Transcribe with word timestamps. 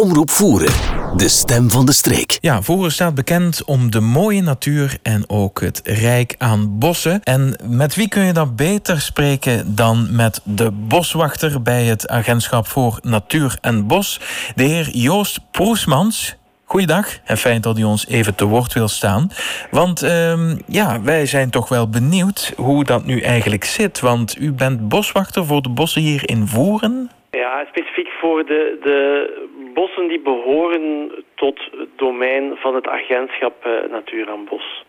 Omroep 0.00 0.30
Voeren, 0.30 0.72
de 1.16 1.28
stem 1.28 1.70
van 1.70 1.86
de 1.86 1.92
streek. 1.92 2.38
Ja, 2.40 2.62
Voeren 2.62 2.92
staat 2.92 3.14
bekend 3.14 3.64
om 3.64 3.90
de 3.90 4.00
mooie 4.00 4.42
natuur 4.42 4.98
en 5.02 5.24
ook 5.28 5.60
het 5.60 5.80
rijk 5.84 6.34
aan 6.38 6.78
bossen. 6.78 7.20
En 7.22 7.56
met 7.68 7.94
wie 7.94 8.08
kun 8.08 8.24
je 8.24 8.32
dan 8.32 8.56
beter 8.56 9.00
spreken 9.00 9.76
dan 9.76 10.16
met 10.16 10.40
de 10.44 10.70
boswachter 10.72 11.62
bij 11.62 11.82
het 11.84 12.08
Agentschap 12.08 12.66
voor 12.66 12.98
Natuur 13.02 13.58
en 13.60 13.86
Bos, 13.86 14.20
de 14.54 14.62
heer 14.62 14.88
Joost 14.92 15.40
Proesmans. 15.50 16.36
Goeiedag 16.64 17.18
en 17.24 17.36
fijn 17.36 17.60
dat 17.60 17.78
u 17.78 17.84
ons 17.84 18.08
even 18.08 18.34
te 18.34 18.44
woord 18.44 18.72
wil 18.72 18.88
staan. 18.88 19.30
Want 19.70 20.02
ehm, 20.02 20.56
ja, 20.66 21.02
wij 21.02 21.26
zijn 21.26 21.50
toch 21.50 21.68
wel 21.68 21.88
benieuwd 21.88 22.52
hoe 22.56 22.84
dat 22.84 23.04
nu 23.04 23.20
eigenlijk 23.20 23.64
zit. 23.64 24.00
Want 24.00 24.40
u 24.40 24.52
bent 24.52 24.88
boswachter 24.88 25.44
voor 25.44 25.62
de 25.62 25.70
bossen 25.70 26.02
hier 26.02 26.28
in 26.28 26.46
Voeren. 26.46 27.10
Ja, 27.30 27.64
specifiek 27.68 28.08
voor 28.20 28.46
de, 28.46 28.78
de 28.82 29.48
bossen 29.74 30.08
die 30.08 30.20
behoren 30.20 31.10
tot 31.34 31.60
het 31.78 31.88
domein 31.96 32.56
van 32.56 32.74
het 32.74 32.88
agentschap 32.88 33.66
uh, 33.66 33.90
Natuur 33.90 34.28
en 34.28 34.44
Bos. 34.44 34.84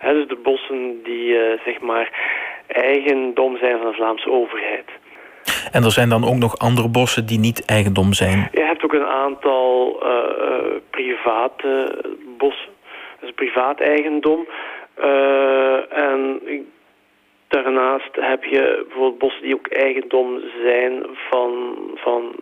dus 0.00 0.28
de 0.28 0.38
bossen 0.42 1.02
die 1.02 1.26
uh, 1.26 1.60
zeg 1.64 1.80
maar 1.80 2.12
eigendom 2.66 3.56
zijn 3.56 3.78
van 3.78 3.90
de 3.90 3.96
Vlaamse 3.96 4.30
overheid. 4.30 4.88
En 5.72 5.84
er 5.84 5.90
zijn 5.90 6.08
dan 6.08 6.24
ook 6.24 6.38
nog 6.38 6.58
andere 6.58 6.88
bossen 6.88 7.26
die 7.26 7.38
niet 7.38 7.64
eigendom 7.64 8.12
zijn? 8.12 8.48
Je 8.52 8.62
hebt 8.62 8.84
ook 8.84 8.92
een 8.92 9.06
aantal 9.06 10.00
uh, 10.02 10.76
private 10.90 11.98
bossen, 12.38 12.70
dus 13.20 13.30
privaat 13.30 13.80
eigendom. 13.80 14.48
en 15.90 16.40
Daarnaast 17.50 18.10
heb 18.12 18.44
je 18.44 18.84
bijvoorbeeld 18.86 19.18
bossen 19.18 19.42
die 19.42 19.54
ook 19.54 19.66
eigendom 19.66 20.40
zijn 20.64 21.06
van, 21.30 21.76
van, 21.94 22.34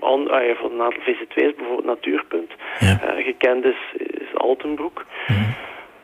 ah 0.00 0.56
van 0.56 0.72
een 0.72 0.82
aantal 0.82 1.02
VC2's, 1.02 1.54
bijvoorbeeld 1.56 1.84
Natuurpunt. 1.84 2.50
Ja. 2.78 3.00
Uh, 3.04 3.24
gekend 3.24 3.64
is, 3.64 3.76
is 3.96 4.34
Altenbroek. 4.34 5.04
Mhm. 5.26 5.40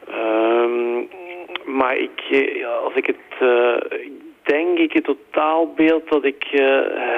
Ehm, 0.09 1.05
maar 1.65 1.97
ik, 1.97 2.21
als 2.85 2.95
ik 2.95 3.07
het, 3.07 3.41
uh, 3.43 3.77
denk 4.43 4.79
ik 4.79 4.93
het 4.93 5.05
totaalbeeld 5.05 6.09
dat 6.09 6.25
ik 6.25 6.45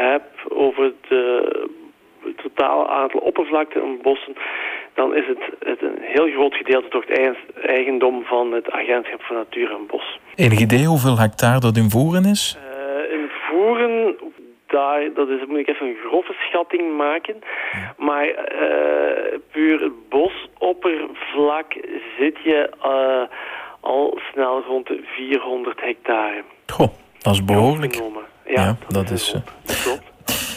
heb 0.00 0.22
over 0.48 0.92
de 1.08 1.82
het 2.24 2.36
totale 2.36 2.88
aantal 2.88 3.20
oppervlakte 3.20 3.80
en 3.80 3.98
bossen, 4.02 4.34
dan 4.94 5.16
is 5.16 5.26
het, 5.26 5.68
het, 5.68 5.82
een 5.82 5.98
heel 6.00 6.30
groot 6.30 6.54
gedeelte 6.54 6.88
toch 6.88 7.04
het 7.06 7.36
eigendom 7.66 8.24
van 8.24 8.52
het 8.52 8.70
Agentschap 8.70 9.22
voor 9.22 9.36
Natuur 9.36 9.70
en 9.70 9.86
Bos. 9.86 10.18
Enig 10.34 10.60
idee 10.60 10.84
hoeveel 10.84 11.18
hectare 11.18 11.60
dat 11.60 11.76
in 11.76 11.90
Voeren 11.90 12.24
is? 12.24 12.58
Daar, 15.04 15.26
dat 15.26 15.28
is, 15.28 15.46
moet 15.46 15.58
ik 15.58 15.68
even 15.68 15.86
een 15.86 15.96
grove 16.06 16.32
schatting 16.32 16.96
maken. 16.96 17.34
Maar 17.96 18.26
uh, 18.26 19.38
puur 19.50 19.80
het 19.80 20.08
bosoppervlak 20.08 21.72
zit 22.18 22.36
je 22.44 22.70
uh, 22.84 23.36
al 23.80 24.18
snel 24.32 24.62
rond 24.62 24.86
de 24.86 25.00
400 25.04 25.80
hectare. 25.80 26.42
Goh, 26.66 26.88
dat 27.18 27.32
is 27.32 27.44
behoorlijk. 27.44 27.94
Ja, 27.94 28.52
ja, 28.54 28.76
dat, 28.88 29.10
is. 29.10 29.34
klopt. 29.82 30.12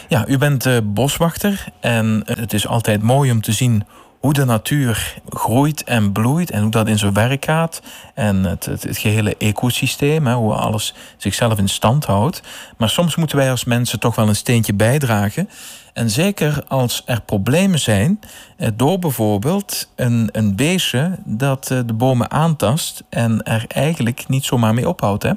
Ja, 0.08 0.28
u 0.28 0.38
bent 0.38 0.82
boswachter 0.94 1.66
en 1.82 2.22
het 2.26 2.54
is 2.54 2.68
altijd 2.68 3.04
mooi 3.04 3.32
om 3.32 3.42
te 3.42 3.52
zien 3.52 3.84
hoe 4.20 4.34
de 4.34 4.46
natuur 4.46 5.22
groeit 5.30 5.84
en 5.84 6.12
bloeit 6.12 6.52
en 6.52 6.62
hoe 6.62 6.72
dat 6.72 6.88
in 6.88 6.98
zijn 6.98 7.14
werk 7.14 7.46
gaat. 7.46 7.82
En 8.14 8.44
het, 8.44 8.66
het, 8.66 8.98
gehele 8.98 9.38
ecosysteem, 9.38 10.28
hè, 10.28 10.34
hoe 10.34 10.54
alles 10.54 10.94
zichzelf 11.18 11.58
in 11.58 11.70
stand 11.70 12.06
houdt. 12.06 12.42
Maar 12.78 12.90
soms 12.90 13.16
moeten 13.16 13.38
wij 13.38 13.52
als 13.52 13.64
mensen 13.64 14.00
toch 14.00 14.16
wel 14.16 14.28
een 14.28 14.36
steentje 14.36 14.74
bijdragen. 14.74 15.50
En 15.94 16.10
zeker 16.10 16.64
als 16.68 17.04
er 17.06 17.22
problemen 17.22 17.80
zijn, 17.80 18.20
eh, 18.58 18.68
door 18.76 19.00
bijvoorbeeld 19.00 19.90
een, 19.96 20.30
een 20.32 20.56
beestje 20.56 21.18
dat 21.26 21.72
eh, 21.72 21.80
de 21.86 21.94
bomen 21.94 22.32
aantast 22.32 23.04
en 23.10 23.44
er 23.44 23.66
eigenlijk 23.68 24.28
niet 24.28 24.46
zomaar 24.46 24.74
mee 24.74 24.90
ophoudt. 24.90 25.24
Hè? 25.24 25.32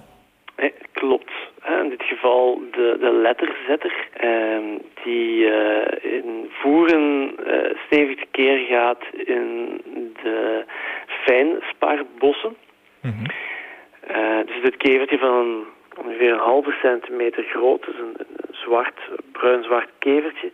Geval 2.20 2.62
de, 2.70 2.96
de 3.00 3.12
letterzetter, 3.12 4.08
ehm, 4.12 4.78
die 5.04 5.36
uh, 5.36 5.86
in 6.00 6.50
voeren 6.50 7.34
uh, 7.46 7.54
stevig 7.86 8.18
tekeer 8.18 8.58
gaat 8.58 9.04
in 9.12 9.80
de 10.22 10.64
fijnsparbossen. 11.06 12.56
Mm 13.02 13.10
-hmm. 13.10 14.46
dus 14.46 14.62
dit 14.62 14.76
kevertje 14.76 15.18
van 15.18 15.64
ongeveer 16.04 16.32
een 16.32 16.38
halve 16.38 16.74
centimeter 16.82 17.44
groot, 17.44 17.84
dus 17.84 17.98
een, 17.98 18.14
een 18.18 18.54
zwart, 18.54 19.00
bruin-zwart 19.32 19.88
kevertje, 19.98 20.50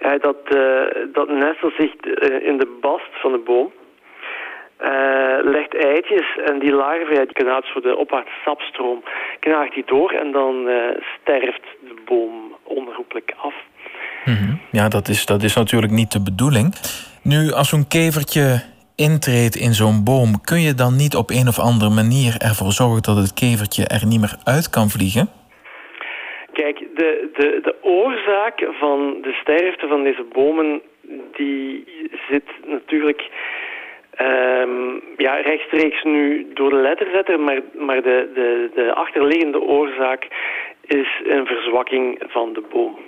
ja, 0.00 0.18
dat, 0.18 0.46
dat 1.12 1.28
nestelt 1.28 1.74
zich 1.78 1.94
in 2.40 2.58
de 2.58 2.78
bast 2.80 3.10
van 3.12 3.32
de 3.32 3.38
boom. 3.38 3.72
Uh, 4.82 5.38
legt 5.42 5.74
eitjes 5.74 6.38
en 6.44 6.58
die 6.58 6.72
larven, 6.72 7.14
ja, 7.14 7.24
die 7.24 7.72
voor 7.72 7.82
de 7.82 7.96
opwaartse 7.96 8.34
sapstroom, 8.44 9.02
knaagt 9.40 9.74
die 9.74 9.84
door 9.86 10.10
en 10.10 10.32
dan 10.32 10.54
uh, 10.66 10.74
sterft 11.20 11.62
de 11.80 11.94
boom 12.04 12.56
onherroepelijk 12.62 13.32
af. 13.36 13.54
Mm 14.24 14.34
-hmm. 14.34 14.60
Ja, 14.70 14.88
dat 14.88 15.08
is, 15.08 15.26
dat 15.26 15.42
is 15.42 15.54
natuurlijk 15.54 15.92
niet 15.92 16.12
de 16.12 16.22
bedoeling. 16.22 16.74
Nu, 17.22 17.52
als 17.52 17.68
zo'n 17.68 17.88
kevertje 17.88 18.62
intreedt 18.96 19.56
in 19.56 19.72
zo'n 19.72 20.04
boom, 20.04 20.40
kun 20.40 20.60
je 20.60 20.74
dan 20.74 20.96
niet 20.96 21.16
op 21.16 21.30
een 21.30 21.48
of 21.48 21.58
andere 21.58 21.90
manier 21.90 22.32
ervoor 22.38 22.72
zorgen 22.72 23.02
dat 23.02 23.16
het 23.16 23.34
kevertje 23.34 23.84
er 23.86 24.06
niet 24.06 24.20
meer 24.20 24.36
uit 24.44 24.70
kan 24.70 24.88
vliegen? 24.88 25.28
Kijk, 26.52 26.78
de, 26.94 27.28
de, 27.38 27.58
de 27.62 27.74
oorzaak 27.82 28.66
van 28.80 29.18
de 29.22 29.32
sterfte 29.42 29.86
van 29.88 30.02
deze 30.02 30.26
bomen, 30.32 30.80
die 31.36 31.84
zit 32.28 32.48
natuurlijk 32.66 33.22
Um, 34.22 35.02
ja, 35.16 35.34
rechtstreeks 35.34 36.02
nu 36.02 36.46
door 36.54 36.70
de 36.70 36.76
letterzetter, 36.76 37.40
maar, 37.40 37.60
maar 37.78 38.02
de, 38.02 38.30
de, 38.34 38.70
de 38.74 38.94
achterliggende 38.94 39.60
oorzaak 39.60 40.26
is 40.86 41.20
een 41.24 41.46
verzwakking 41.46 42.22
van 42.26 42.52
de 42.52 42.62
boom. 42.70 42.98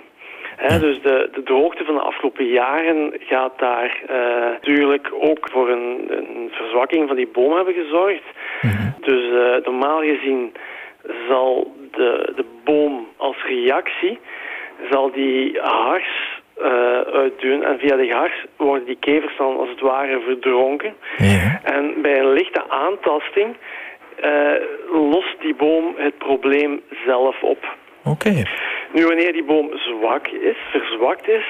dus 0.79 1.01
de, 1.01 1.29
de 1.33 1.43
droogte 1.43 1.83
van 1.83 1.95
de 1.95 2.01
afgelopen 2.01 2.45
jaren 2.45 3.13
gaat 3.19 3.59
daar 3.59 4.01
uh, 4.09 4.15
natuurlijk 4.51 5.11
ook 5.19 5.49
voor 5.51 5.69
een, 5.69 6.05
een, 6.09 6.49
verzwakking 6.51 7.07
van 7.07 7.15
die 7.15 7.27
boom 7.27 7.55
hebben 7.55 7.73
gezorgd. 7.73 8.23
Mhm. 8.61 8.89
Dus 9.01 9.23
uh, 9.23 9.65
normaal 9.65 9.99
gezien 9.99 10.53
zal 11.27 11.75
de, 11.91 12.33
de 12.35 12.45
boom 12.63 13.07
als 13.17 13.43
reactie, 13.43 14.19
zal 14.89 15.11
die 15.11 15.59
hars 15.59 16.30
uitduwen. 17.13 17.63
En 17.63 17.79
via 17.79 17.95
de 17.95 18.13
hars 18.13 18.45
worden 18.57 18.85
die 18.85 18.97
kevers 18.99 19.37
dan 19.37 19.57
als 19.57 19.69
het 19.69 19.79
ware 19.79 20.19
verdronken. 20.19 20.93
Ja. 21.17 21.61
En 21.63 22.01
bij 22.01 22.19
een 22.19 22.33
lichte 22.33 22.69
aantasting 22.69 23.55
uh, 24.23 24.53
lost 24.91 25.41
die 25.41 25.55
boom 25.55 25.93
het 25.97 26.17
probleem 26.17 26.81
zelf 27.05 27.43
op. 27.43 27.75
Oké. 28.03 28.43
Nu, 28.93 29.05
wanneer 29.05 29.33
die 29.33 29.43
boom 29.43 29.69
zwak 29.73 30.27
is, 30.27 30.57
verzwakt 30.71 31.27
is, 31.27 31.45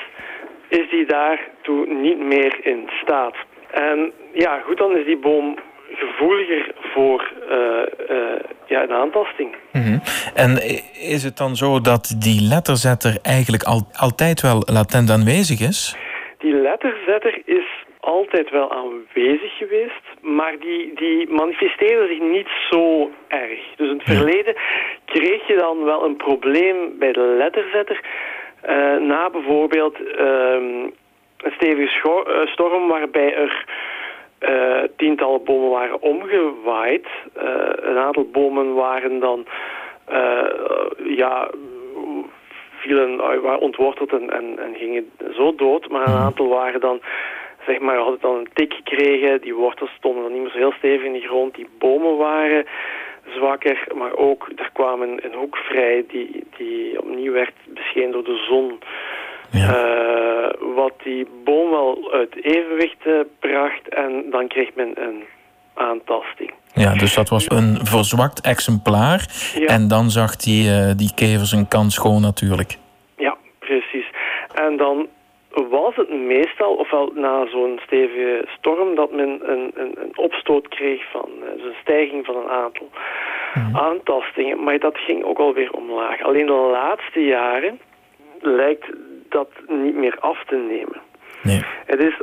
is 0.68 0.90
die 0.90 1.06
daartoe 1.06 1.86
niet 1.88 2.20
meer 2.20 2.66
in 2.66 2.90
staat. 3.02 3.36
En 3.72 4.12
ja, 4.34 4.60
goed, 4.60 4.78
dan 4.78 4.98
is 4.98 5.06
die 5.06 5.18
boom 5.18 5.56
gevoeliger 5.94 6.72
voor 6.94 7.32
uh, 7.50 7.58
uh, 8.10 8.40
ja, 8.66 8.84
een 8.84 8.92
aantasting. 8.92 9.56
Mm 9.72 10.02
En 10.34 10.52
is 10.94 11.24
het 11.24 11.38
dan 11.38 11.56
zo 11.56 11.82
dat 11.82 12.16
die 12.20 12.42
letterzetter 12.42 13.18
eigenlijk 13.22 13.64
al, 13.64 13.82
altijd 13.92 14.42
wel 14.42 14.64
latent 14.74 15.10
aanwezig 15.10 15.60
is? 15.60 15.96
Die 16.38 16.54
letterzetter 16.54 17.42
is 17.46 17.86
altijd 18.00 18.50
wel 18.50 18.72
aanwezig 18.72 19.58
geweest, 19.58 20.04
maar 20.22 20.60
die, 20.60 20.92
die 20.96 21.30
manifesteerde 21.30 22.08
zich 22.08 22.20
niet 22.20 22.50
zo 22.70 23.12
erg. 23.28 23.60
Dus 23.76 23.90
in 23.90 23.98
het 23.98 24.18
verleden 24.18 24.56
kreeg 25.06 25.48
je 25.48 25.56
dan 25.58 25.84
wel 25.84 26.06
een 26.06 26.16
probleem 26.16 26.98
bij 27.00 27.12
de 27.12 27.36
letterzetter, 27.38 28.02
uh, 28.70 28.98
na 29.08 29.30
bijvoorbeeld 29.30 29.96
ehm, 29.96 30.90
een 31.38 31.52
stevige 31.56 32.46
storm 32.46 32.88
waarbij 32.88 33.36
er 33.36 33.66
uh, 34.42 34.84
tientallen 34.98 35.44
bomen 35.44 35.70
waren 35.70 36.02
omgewaaid. 36.02 37.08
Uh, 37.38 37.44
een 37.76 37.98
aantal 37.98 38.30
bomen 38.32 38.74
waren 38.74 39.20
dan 39.20 39.46
uh, 40.12 40.50
ja, 41.16 41.50
vielen, 42.70 43.18
waren 43.18 43.60
ontworteld 43.60 44.12
en, 44.12 44.30
en, 44.30 44.60
en, 44.60 44.76
gingen 44.76 45.12
zo 45.34 45.56
dood. 45.56 45.90
Maar 45.90 46.08
een 46.08 46.22
aantal 46.22 46.48
waren 46.48 46.80
dan, 46.80 47.02
zeg 47.66 47.80
maar, 47.80 47.98
hadden 47.98 48.22
dan 48.22 48.36
een 48.36 48.50
tik 48.54 48.74
gekregen. 48.74 49.42
Die 49.42 49.56
wortels 49.56 49.92
stonden 49.92 50.24
dan 50.24 50.34
niet 50.34 50.42
meer 50.42 50.52
zo 50.52 50.58
heel 50.58 50.74
stevig 50.78 51.06
in 51.06 51.14
de 51.14 51.28
grond. 51.28 51.56
Die 51.56 51.70
bomen 51.78 52.18
waren 52.18 52.66
zwakker, 53.36 53.88
maar 53.96 54.16
ook 54.16 54.50
er 54.56 54.70
kwam 54.74 55.02
een, 55.02 55.20
een 55.24 55.34
hoek 55.34 55.58
vrij 55.58 56.04
die, 56.08 56.44
die 56.58 57.00
opnieuw 57.00 57.32
werd 57.32 57.54
beschenen 57.68 58.12
door 58.12 58.24
de 58.24 58.46
zon. 58.50 58.80
Ja. 59.52 59.68
Uh, 59.70 60.76
wat 60.76 60.94
die 61.04 61.28
boom 61.44 61.70
wel 61.70 62.12
uit 62.12 62.44
evenwicht 62.44 63.06
uh, 63.06 63.20
bracht 63.40 63.90
en 63.90 64.26
dan 64.30 64.48
kreeg 64.48 64.70
men 64.76 64.92
een 64.96 65.24
aantasting. 65.74 66.54
Ja, 66.74 66.94
dus 66.94 67.14
dat 67.14 67.30
was 67.30 67.50
een 67.50 67.80
verzwakt 67.84 68.42
exemplaar 68.42 69.26
en 69.66 69.88
dan 69.88 70.10
zag 70.10 70.36
die, 70.36 70.70
uh, 70.70 70.92
die 70.98 71.14
kevers 71.16 71.52
een 71.52 71.68
kans 71.68 71.96
schoon 71.96 72.22
natuurlijk. 72.22 72.78
Ja, 73.18 73.38
precies. 73.60 74.06
En 74.54 74.78
dan 74.78 75.08
was 75.70 75.96
het 75.96 76.10
meestal, 76.10 76.74
ofwel 76.74 77.12
na 77.16 77.48
zo'n 77.48 77.80
stevige 77.86 78.46
storm, 78.58 78.96
dat 78.96 79.12
men 79.12 79.40
een, 79.44 79.72
een, 79.76 79.92
een 79.96 80.18
opstoot 80.18 80.68
kreeg 80.68 81.02
van 81.12 81.30
dus 81.56 81.64
een 81.64 81.82
stijging 81.82 82.26
van 82.26 82.36
een 82.36 82.50
aantal 82.50 82.90
mhm. 83.54 83.78
aantastingen. 83.78 84.64
Maar 84.64 84.80
dat 84.80 84.98
ging 84.98 85.24
ook 85.24 85.40
alweer 85.40 85.72
omlaag. 85.72 86.24
Alleen 86.24 86.46
de 86.46 86.70
laatste 86.72 87.20
jaren 87.20 87.80
lijkt 88.40 88.86
dat 89.32 89.50
niet 89.68 89.96
meer 89.96 90.18
af 90.20 90.44
te 90.46 90.56
nemen. 90.56 91.02
Nee. 91.44 91.62
Het 91.86 92.00
is 92.04 92.14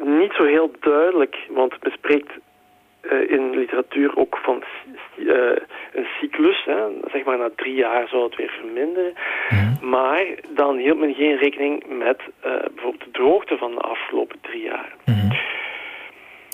niet 0.00 0.32
zo 0.32 0.44
heel 0.44 0.70
duidelijk, 0.80 1.36
want 1.48 1.82
men 1.82 1.92
spreekt 1.92 2.32
uh, 3.02 3.30
in 3.30 3.50
literatuur 3.50 4.16
ook 4.16 4.38
van 4.42 4.62
uh, 5.16 5.34
een 5.92 6.06
cyclus. 6.20 6.64
Hè. 6.64 6.76
Zeg 7.12 7.24
maar 7.24 7.38
na 7.38 7.50
drie 7.56 7.74
jaar 7.74 8.08
zou 8.08 8.24
het 8.24 8.36
weer 8.36 8.52
verminderen. 8.60 9.12
Mhm. 9.48 9.88
Maar 9.88 10.24
dan 10.48 10.76
hield 10.76 10.98
men 10.98 11.14
geen 11.14 11.36
rekening 11.36 11.84
met 11.98 12.20
uh, 12.20 12.52
bijvoorbeeld 12.74 13.04
de 13.04 13.10
droogte 13.10 13.56
van 13.56 13.70
de 13.70 13.80
afgelopen 13.80 14.38
drie 14.40 14.62
jaar. 14.62 14.94
Mm 15.04 15.17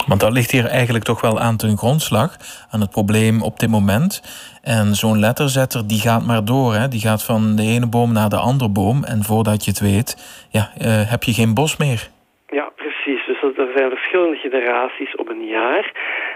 Want 0.06 0.20
dat 0.20 0.32
ligt 0.32 0.50
hier 0.50 0.66
eigenlijk 0.66 1.04
toch 1.04 1.20
wel 1.20 1.40
aan 1.40 1.56
ten 1.56 1.76
grondslag, 1.76 2.36
aan 2.70 2.80
het 2.80 2.90
probleem 2.90 3.42
op 3.42 3.58
dit 3.58 3.70
moment. 3.70 4.22
En 4.62 4.94
zo'n 4.94 5.18
letterzetter 5.18 5.86
die 5.86 6.00
gaat 6.00 6.26
maar 6.26 6.44
door. 6.44 6.74
Hè. 6.74 6.88
Die 6.88 7.00
gaat 7.00 7.24
van 7.24 7.56
de 7.56 7.62
ene 7.62 7.88
boom 7.88 8.12
naar 8.12 8.28
de 8.28 8.36
andere 8.36 8.70
boom. 8.70 9.04
En 9.04 9.22
voordat 9.22 9.64
je 9.64 9.70
het 9.70 9.80
weet, 9.80 10.10
ja, 10.50 10.70
heb 11.12 11.22
je 11.22 11.32
geen 11.32 11.54
bos 11.54 11.76
meer. 11.76 12.08
Ja, 12.48 12.70
precies. 12.76 13.26
Dus 13.26 13.42
er 13.42 13.72
zijn 13.76 13.90
verschillende 13.90 14.36
generaties 14.36 15.16
op 15.16 15.28
een 15.28 15.46
jaar. 15.46 15.92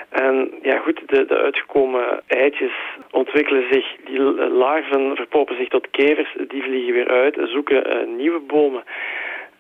En 0.09 0.50
ja 0.62 0.79
goed, 0.79 1.03
de, 1.06 1.25
de 1.26 1.38
uitgekomen 1.38 2.20
eitjes 2.26 2.73
ontwikkelen 3.11 3.65
zich, 3.70 3.87
die 4.05 4.20
larven 4.50 5.17
verpoppen 5.17 5.56
zich 5.56 5.69
tot 5.69 5.91
kevers, 5.91 6.37
die 6.49 6.62
vliegen 6.62 6.93
weer 6.93 7.09
uit, 7.09 7.38
zoeken 7.43 7.87
uh, 7.87 8.17
nieuwe 8.17 8.41
bomen. 8.41 8.82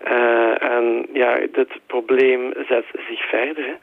Uh, 0.06 0.62
en 0.62 1.06
ja, 1.12 1.38
dit 1.52 1.68
probleem 1.86 2.52
zet 2.68 2.84
zich 3.08 3.28
verder. 3.28 3.64
Hè. 3.64 3.74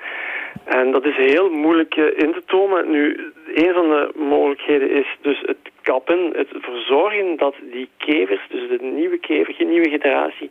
En 0.80 0.92
dat 0.92 1.06
is 1.06 1.16
heel 1.16 1.50
moeilijk 1.50 1.96
uh, 1.96 2.06
in 2.06 2.34
te 2.34 2.44
tonen. 2.46 2.92
Nu, 2.92 3.32
een 3.56 3.74
van 3.74 3.90
de 3.90 4.12
mogelijkheden 4.16 4.90
is 4.90 5.08
dus 5.22 5.42
het 5.46 5.58
kappen, 5.82 6.32
het 6.36 6.48
verzorgen 6.52 7.38
dat 7.38 7.56
die 7.72 7.90
kevers, 7.98 8.42
dus 8.50 8.70
de 8.70 8.86
nieuwe 8.86 9.18
kever, 9.18 9.56
de 9.58 9.66
nieuwe 9.66 9.90
generatie, 9.90 10.50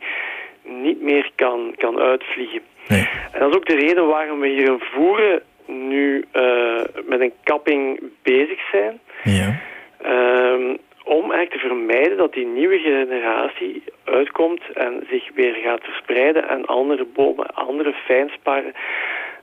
niet 0.63 1.01
meer 1.01 1.31
kan, 1.35 1.73
kan 1.77 1.99
uitvliegen. 1.99 2.61
Nee. 2.87 3.09
En 3.31 3.39
dat 3.39 3.49
is 3.49 3.55
ook 3.55 3.65
de 3.65 3.75
reden 3.75 4.07
waarom 4.07 4.39
we 4.39 4.47
hier 4.47 4.69
een 4.69 4.83
voeren 4.91 5.41
nu 5.65 6.25
uh, 6.33 6.81
met 7.05 7.19
een 7.19 7.33
kapping 7.43 8.03
bezig 8.23 8.59
zijn. 8.71 8.99
Ja. 9.23 9.59
Um, 10.05 10.77
om 11.05 11.31
eigenlijk 11.31 11.51
te 11.51 11.67
vermijden 11.67 12.17
dat 12.17 12.33
die 12.33 12.47
nieuwe 12.47 12.79
generatie 12.79 13.83
uitkomt 14.03 14.61
en 14.73 15.05
zich 15.09 15.29
weer 15.33 15.53
gaat 15.53 15.83
verspreiden 15.83 16.49
en 16.49 16.65
andere 16.65 17.05
bomen, 17.13 17.53
andere 17.53 17.93
fijnsparen 17.93 18.73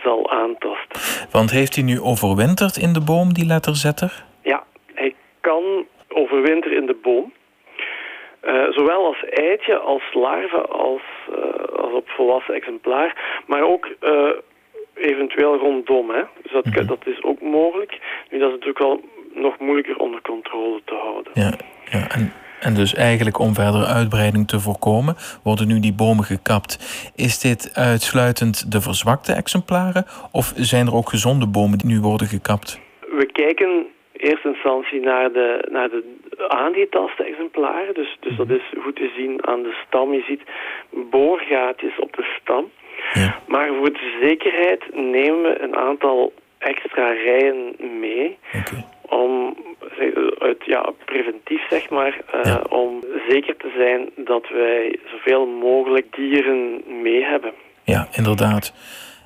zal 0.03 0.31
aantasten. 0.31 1.29
Want 1.31 1.51
heeft 1.51 1.75
hij 1.75 1.85
nu 1.85 2.01
overwinterd 2.01 2.77
in 2.77 2.93
de 2.93 3.01
boom, 3.01 3.33
die 3.33 3.47
letterzetter? 3.47 4.25
Ja, 4.43 4.65
hij 4.95 5.15
kan 5.41 5.87
overwinteren 6.09 6.77
in 6.77 6.87
de 6.87 6.99
boom. 7.03 7.33
Uh, 8.45 8.71
zowel 8.71 9.05
als 9.07 9.25
eitje, 9.25 9.79
als 9.79 10.03
larve, 10.13 10.61
als, 10.61 11.03
uh, 11.31 11.77
als 11.77 11.93
op 11.93 12.09
volwassen 12.09 12.55
exemplaar. 12.55 13.41
Maar 13.47 13.63
ook 13.63 13.89
uh, 14.01 14.31
eventueel 14.95 15.57
rondom. 15.57 16.11
Hè. 16.11 16.23
Dus 16.43 16.53
dat, 16.53 16.65
mhm. 16.65 16.87
dat 16.87 17.07
is 17.07 17.23
ook 17.23 17.41
mogelijk. 17.41 17.99
Nu, 18.31 18.39
dat 18.39 18.49
is 18.49 18.55
natuurlijk 18.55 18.79
wel 18.79 19.01
nog 19.35 19.59
moeilijker 19.59 19.97
onder 19.97 20.21
controle 20.23 20.81
te 20.85 20.95
houden. 20.95 21.33
Ja, 21.35 21.53
ja. 21.91 22.09
En, 22.09 22.33
en 22.61 22.75
dus 22.75 22.95
eigenlijk 22.95 23.39
om 23.39 23.55
verdere 23.55 23.87
uitbreiding 23.87 24.49
te 24.49 24.61
voorkomen, 24.61 25.15
worden 25.45 25.67
nu 25.69 25.81
die 25.81 25.95
bomen 25.95 26.25
gekapt. 26.25 26.79
Is 27.17 27.39
dit 27.39 27.71
uitsluitend 27.75 28.73
de 28.73 28.81
verzwakte 28.81 29.33
exemplaren 29.33 30.05
of 30.33 30.53
zijn 30.57 30.87
er 30.87 30.95
ook 30.95 31.09
gezonde 31.09 31.47
bomen 31.47 31.79
die 31.79 31.91
nu 31.91 32.01
worden 32.01 32.27
gekapt? 32.27 32.81
We 33.01 33.27
kijken 33.33 33.69
in 33.69 33.87
eerste 34.13 34.49
instantie 34.49 35.01
naar 35.01 35.33
de, 35.33 35.69
naar 35.71 35.89
de 35.89 36.03
aangetaste 36.49 37.25
exemplaren. 37.25 37.95
Dus, 37.95 38.17
dus 38.21 38.37
dat 38.37 38.47
mhm. 38.47 38.57
is 38.57 38.63
goed 38.83 38.97
te 38.97 39.13
zien 39.17 39.47
aan 39.47 39.63
de 39.63 39.75
stam. 39.87 40.13
Je 40.13 40.23
ziet 40.23 40.43
boorgaatjes 41.11 41.99
op 41.99 42.17
de 42.17 42.27
stam. 42.41 42.71
Ja. 43.13 43.39
Maar 43.47 43.69
voor 43.79 43.93
de 43.93 44.19
zekerheid 44.23 44.83
nemen 44.95 45.43
we 45.43 45.61
een 45.61 45.77
aantal 45.77 46.33
extra 46.59 47.11
rijen 47.11 47.75
mee. 48.01 48.39
Om 49.13 49.57
uit, 50.39 50.65
ja, 50.65 50.93
preventief 51.05 51.69
zeg 51.69 51.91
maar, 51.91 52.21
uh, 52.45 52.57
om 52.69 53.05
zeker 53.29 53.57
te 53.57 53.73
zijn 53.77 54.27
dat 54.27 54.49
wij 54.49 54.99
zoveel 55.05 55.47
mogelijk 55.47 56.15
dieren 56.17 56.83
mee 57.03 57.25
hebben. 57.25 57.53
Ja, 57.85 58.09
inderdaad. 58.13 58.73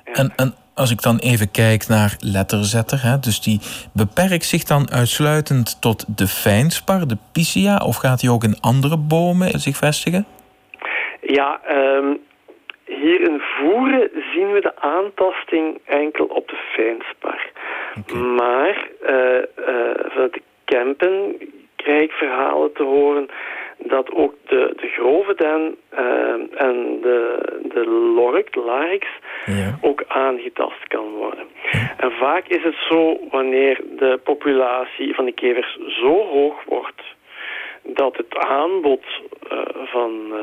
En, 0.03 0.33
en 0.35 0.53
als 0.75 0.91
ik 0.91 1.01
dan 1.01 1.17
even 1.17 1.51
kijk 1.51 1.87
naar 1.87 2.15
letterzetter, 2.19 3.03
hè, 3.03 3.19
dus 3.19 3.41
die 3.41 3.59
beperkt 3.93 4.45
zich 4.45 4.63
dan 4.63 4.91
uitsluitend 4.91 5.81
tot 5.81 6.17
de 6.17 6.27
fijnspar, 6.27 7.07
de 7.07 7.17
piscia, 7.33 7.77
of 7.77 7.95
gaat 7.95 8.21
hij 8.21 8.29
ook 8.31 8.43
in 8.43 8.61
andere 8.61 8.97
bomen 8.97 9.59
zich 9.59 9.77
vestigen? 9.77 10.25
Ja, 11.21 11.59
um, 11.69 12.19
hier 12.85 13.21
in 13.21 13.39
Voeren 13.39 14.09
zien 14.33 14.51
we 14.51 14.61
de 14.61 14.75
aantasting 14.79 15.77
enkel 15.85 16.25
op 16.25 16.47
de 16.47 16.57
fijnspar. 16.75 17.49
Maar 18.35 18.89
uh, 19.01 19.43
vanuit 20.11 20.33
de 20.33 20.41
Kempen 20.65 21.35
krijg 21.75 22.01
ik 22.01 22.06
verhalen 22.17 22.73
te 22.73 22.83
horen 22.83 23.29
dat 23.77 24.11
ook 24.11 24.33
de, 24.47 24.73
de 24.75 24.87
grove 24.87 25.33
den 25.35 25.77
uh, 25.93 26.61
en 26.61 26.99
de, 27.01 27.39
de 27.73 27.85
lork, 28.15 28.53
de 28.53 28.59
larix, 28.59 29.07
ja. 29.45 29.77
ook 29.81 30.03
aangetast 30.07 30.87
kan 30.87 31.09
worden. 31.09 31.45
En 31.97 32.11
vaak 32.11 32.47
is 32.47 32.63
het 32.63 32.75
zo 32.89 33.19
wanneer 33.29 33.81
de 33.97 34.19
populatie 34.23 35.15
van 35.15 35.25
de 35.25 35.31
kevers 35.31 35.77
zo 35.87 36.25
hoog 36.25 36.63
wordt 36.65 37.01
dat 37.83 38.17
het 38.17 38.37
aanbod 38.37 39.03
uh, 39.51 39.59
van, 39.85 40.11
uh, 40.31 40.37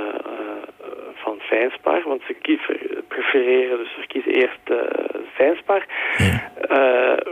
van 1.15 1.39
fijnspar, 1.41 2.03
want 2.05 2.23
ze 2.27 2.35
kiezen, 2.35 3.05
prefereren, 3.09 3.79
dus 3.79 3.95
ze 4.01 4.07
kiezen 4.07 4.33
eerst 4.33 4.85
fijnspar. 5.33 5.87
Ja. 6.17 6.53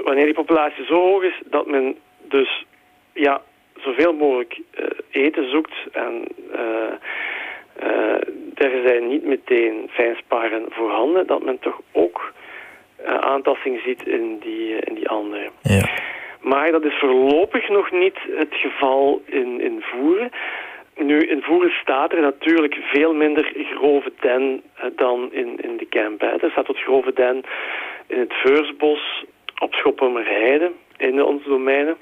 wanneer 0.05 0.25
die 0.25 0.35
populatie 0.35 0.85
zo 0.85 0.94
hoog 0.94 1.23
is 1.23 1.41
dat 1.44 1.67
men 1.67 1.97
dus 2.29 2.65
ja, 3.12 3.41
zoveel 3.82 4.12
mogelijk 4.12 4.61
eten 5.11 5.50
zoekt 5.50 5.75
en 5.93 6.25
er 8.55 8.82
zijn 8.87 9.08
niet 9.08 9.25
meteen 9.25 9.88
fijnsparen 9.90 10.64
voorhanden, 10.70 11.26
dat 11.26 11.43
men 11.43 11.58
toch 11.58 11.81
ook 11.93 12.32
aantasting 13.20 13.81
ziet 13.84 14.06
in 14.06 14.39
die, 14.39 14.77
in 14.77 14.94
die 14.94 15.08
andere. 15.08 15.51
Ja. 15.62 15.89
Maar 16.41 16.72
dat 16.72 16.84
is 16.84 16.98
voorlopig 16.98 17.69
nog 17.69 17.91
niet 17.91 18.19
het 18.36 18.55
geval 18.55 19.22
in, 19.24 19.60
in 19.60 19.82
Voeren. 19.82 20.31
Nu, 20.96 21.19
in 21.19 21.43
Voeren 21.43 21.70
staat 21.70 22.12
er 22.12 22.20
natuurlijk 22.20 22.74
veel 22.74 23.15
minder 23.15 23.53
grove 23.74 24.12
den 24.20 24.62
eh, 24.74 24.84
dan 24.96 25.32
in, 25.32 25.58
in 25.60 25.77
de 25.77 25.86
Kemp. 25.86 26.20
Hè. 26.20 26.27
Er 26.27 26.51
staat 26.51 26.67
wat 26.67 26.79
grove 26.79 27.12
den 27.12 27.43
in 28.06 28.19
het 28.19 28.32
Veursbos, 28.32 29.24
op 29.58 29.74
Schoppemerheide, 29.74 30.70
in 30.96 31.24
onze 31.24 31.48
domeinen. 31.48 31.96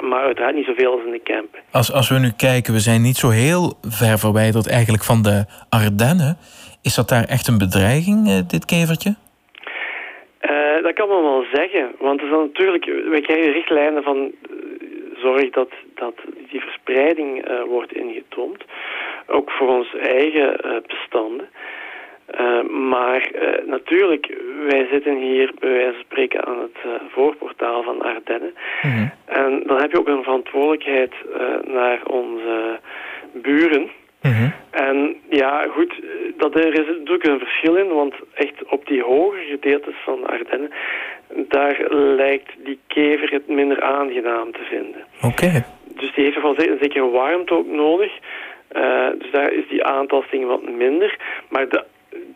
Maar 0.00 0.22
uiteraard 0.24 0.54
niet 0.54 0.66
zoveel 0.66 0.92
als 0.92 1.04
in 1.04 1.10
de 1.10 1.18
Kemp. 1.18 1.58
Als, 1.70 1.92
als 1.92 2.08
we 2.08 2.18
nu 2.18 2.30
kijken, 2.36 2.72
we 2.72 2.80
zijn 2.80 3.02
niet 3.02 3.16
zo 3.16 3.28
heel 3.28 3.74
ver 3.82 4.18
verwijderd 4.18 4.68
eigenlijk 4.68 5.04
van 5.04 5.22
de 5.22 5.44
Ardennen. 5.68 6.36
Is 6.82 6.94
dat 6.94 7.08
daar 7.08 7.24
echt 7.24 7.48
een 7.48 7.58
bedreiging, 7.58 8.28
eh, 8.28 8.48
dit 8.48 8.64
kevertje? 8.64 9.14
Uh, 10.50 10.82
dat 10.82 10.92
kan 10.92 11.08
men 11.08 11.22
wel 11.22 11.44
zeggen, 11.52 11.92
want 11.98 12.20
er 12.20 12.28
zijn 12.28 12.40
natuurlijk, 12.40 12.84
wij 13.10 13.20
krijgen 13.20 13.52
richtlijnen 13.52 14.02
van 14.02 14.16
uh, 14.16 14.30
zorg 15.16 15.50
dat, 15.50 15.70
dat 15.94 16.14
die 16.50 16.60
verspreiding 16.60 17.48
uh, 17.48 17.62
wordt 17.62 17.92
ingetoomd, 17.92 18.64
ook 19.26 19.50
voor 19.50 19.68
onze 19.68 19.98
eigen 19.98 20.56
bestanden. 20.86 21.48
maar 22.88 23.30
natuurlijk, 23.66 24.36
wij 24.68 24.86
zitten 24.90 25.16
hier 25.16 25.52
bij 25.58 25.70
wijze 25.70 25.92
van 25.92 26.04
spreken 26.04 26.44
aan 26.44 26.58
het 26.58 27.02
voorportaal 27.12 27.82
van 27.82 28.02
Ardennen. 28.02 28.54
Mhm. 28.82 29.06
En 29.32 29.62
dan 29.66 29.80
heb 29.80 29.90
je 29.90 29.98
ook 29.98 30.08
een 30.08 30.22
verantwoordelijkheid 30.22 31.12
naar 31.66 32.00
onze 32.06 32.78
buren. 33.32 33.90
Mhm. 34.22 34.50
En 34.70 35.16
ja, 35.28 35.66
goed, 35.70 35.94
dat 36.36 36.54
er 36.54 36.72
is 36.72 36.86
natuurlijk 36.86 37.26
een 37.26 37.38
verschil 37.38 37.76
in, 37.76 37.88
want 37.88 38.14
echt 38.34 38.64
op 38.64 38.86
die 38.86 39.02
hoge 39.02 39.44
gedeeltes 39.50 39.94
van 40.04 40.20
de 40.20 40.26
Ardennen, 40.26 40.70
daar 41.48 41.94
lijkt 41.94 42.50
die 42.64 42.78
kever 42.86 43.30
het 43.30 43.48
minder 43.48 43.82
aangenaam 43.82 44.52
te 44.52 44.64
vinden. 44.70 45.04
Oké. 45.22 45.64
Dus 45.96 46.14
die 46.14 46.24
heeft 46.24 46.42
wel 46.42 46.58
een 46.58 46.78
zekere 46.80 47.10
warmte 47.10 47.54
ook 47.54 47.66
nodig. 47.66 48.12
Uh, 48.76 49.08
dus 49.18 49.30
daar 49.30 49.52
is 49.52 49.68
die 49.68 49.84
aantasting 49.84 50.46
wat 50.46 50.68
minder. 50.68 51.16
Maar 51.48 51.68
de, 51.68 51.84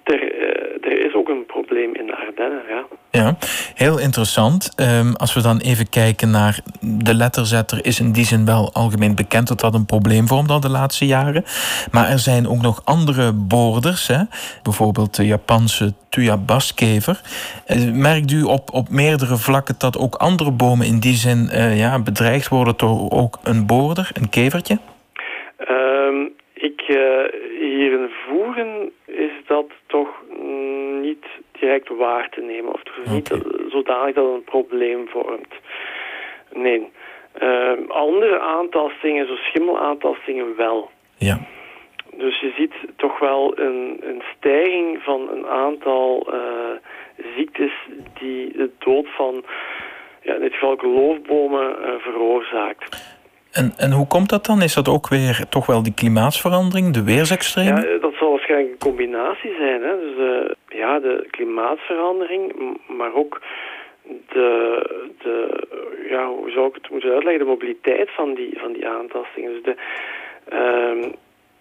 er, 0.04 0.22
uh, 0.22 0.92
er 0.92 1.06
is 1.06 1.14
ook 1.14 1.28
een 1.28 1.46
probleem 1.46 1.94
in 1.94 2.06
de 2.06 2.16
Ardennen, 2.16 2.62
ja. 2.68 2.84
Ja, 3.10 3.36
heel 3.74 3.98
interessant. 3.98 4.74
Um, 4.80 5.14
als 5.14 5.34
we 5.34 5.42
dan 5.42 5.58
even 5.58 5.88
kijken 5.88 6.30
naar 6.30 6.60
de 6.80 7.14
letterzetter, 7.14 7.84
is 7.84 8.00
in 8.00 8.12
die 8.12 8.24
zin 8.24 8.44
wel 8.44 8.70
algemeen 8.72 9.14
bekend 9.14 9.48
dat 9.48 9.60
dat 9.60 9.74
een 9.74 9.86
probleem 9.86 10.26
vormt 10.26 10.50
al 10.50 10.60
de 10.60 10.70
laatste 10.70 11.06
jaren. 11.06 11.44
Maar 11.90 12.08
er 12.08 12.18
zijn 12.18 12.48
ook 12.48 12.62
nog 12.62 12.80
andere 12.84 13.32
boorders, 13.32 14.06
hè? 14.06 14.22
bijvoorbeeld 14.62 15.16
de 15.16 15.26
Japanse 15.26 15.94
Tuyabaskever. 16.08 17.20
Uh, 17.68 17.92
merkt 17.92 18.32
u 18.32 18.42
op, 18.42 18.72
op 18.72 18.88
meerdere 18.88 19.36
vlakken 19.36 19.74
dat 19.78 19.98
ook 19.98 20.14
andere 20.14 20.50
bomen 20.50 20.86
in 20.86 20.98
die 20.98 21.16
zin 21.16 21.48
uh, 21.52 21.78
ja, 21.78 22.02
bedreigd 22.02 22.48
worden 22.48 22.76
door 22.76 23.10
ook 23.10 23.38
een 23.42 23.66
boorder, 23.66 24.10
een 24.12 24.28
kevertje? 24.28 24.78
Um, 25.68 26.32
ik, 26.54 26.80
hier 27.60 27.92
in 27.92 28.10
Voeren 28.26 28.90
is 29.06 29.32
dat 29.46 29.66
toch 29.86 30.08
niet 31.00 31.24
direct 31.66 31.88
waar 31.88 32.28
te 32.30 32.40
nemen. 32.40 32.72
Of 32.72 32.82
niet 33.04 33.28
zodanig 33.68 34.14
dat 34.14 34.24
het 34.24 34.34
een 34.34 34.44
probleem 34.44 35.08
vormt. 35.08 35.54
Nee. 36.52 36.90
Uh, 37.42 37.72
andere 37.88 38.38
aantastingen, 38.38 39.26
zo 39.26 39.34
schimmelaantastingen 39.34 40.56
wel. 40.56 40.90
Ja. 41.16 41.38
Dus 42.16 42.40
je 42.40 42.52
ziet 42.56 42.74
toch 42.96 43.18
wel 43.18 43.58
een, 43.58 44.00
een 44.00 44.22
stijging 44.36 45.02
van 45.02 45.28
een 45.30 45.46
aantal 45.46 46.26
uh, 46.34 46.40
ziektes 47.36 47.72
die 48.18 48.52
de 48.56 48.70
dood 48.78 49.06
van 49.16 49.44
ja, 50.22 50.34
in 50.34 50.40
dit 50.40 50.52
geval 50.52 50.76
loofbomen 50.82 51.76
uh, 51.80 51.88
veroorzaakt. 51.98 53.14
En, 53.52 53.72
en 53.76 53.92
hoe 53.92 54.06
komt 54.06 54.28
dat 54.28 54.44
dan? 54.46 54.62
Is 54.62 54.74
dat 54.74 54.88
ook 54.88 55.08
weer 55.08 55.44
toch 55.48 55.66
wel 55.66 55.82
die 55.82 55.94
klimaatsverandering, 55.94 56.92
de 56.92 57.04
weersextremen? 57.04 57.88
Ja, 57.88 57.98
dat 57.98 58.14
zal 58.18 58.30
waarschijnlijk 58.30 58.70
een 58.72 58.88
combinatie 58.88 59.54
zijn. 59.58 59.82
Hè? 59.82 59.92
Dus 60.00 60.16
ja, 60.76 60.98
de 60.98 61.26
klimaatsverandering, 61.30 62.52
maar 62.86 63.14
ook 63.14 63.40
de, 64.28 64.82
de, 65.18 65.66
ja, 66.08 66.26
hoe 66.28 66.50
zou 66.50 66.68
ik 66.68 66.74
het 66.74 66.90
moeten 66.90 67.12
uitleggen, 67.12 67.44
de 67.44 67.50
mobiliteit 67.50 68.10
van 68.10 68.34
die, 68.34 68.58
van 68.58 68.72
die 68.72 68.88
aantastingen. 68.88 69.52
Dus 69.52 69.62
de, 69.62 69.74
uh, 70.52 71.12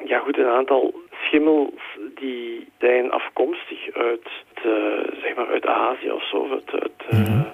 ja 0.07 0.19
goed, 0.19 0.37
een 0.37 0.45
aantal 0.45 0.93
schimmels 1.23 1.97
die 2.15 2.67
zijn 2.79 3.11
afkomstig 3.11 3.93
uit, 3.93 4.29
de, 4.61 5.05
zeg 5.21 5.35
maar 5.35 5.47
uit 5.47 5.65
Azië 5.65 6.11
of 6.11 6.27
zo, 6.27 6.47
uit, 6.51 6.81
uit 6.81 7.11
mm 7.11 7.25
-hmm. 7.25 7.53